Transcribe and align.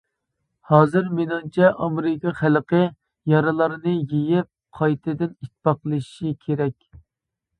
ھازىر 0.69 1.09
مېنىڭچە 1.17 1.67
ئامېرىكا 1.87 2.31
خەلقى 2.39 2.79
يارىلارنى 3.33 3.93
يېپىپ، 3.99 4.49
قايتىدىن 4.79 5.33
ئىتتىپاقلىشىشى 5.35 6.35
كېرەك. 6.47 6.75